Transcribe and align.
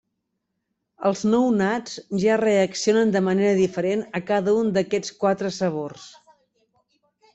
Els 1.09 1.19
nounats 1.33 1.99
ja 2.23 2.37
reaccionen 2.41 3.13
de 3.17 3.21
manera 3.27 3.51
diferent 3.59 4.01
a 4.21 4.23
cada 4.33 4.57
un 4.63 4.73
d'aquests 4.79 5.15
quatre 5.25 5.53
sabors. 5.63 6.09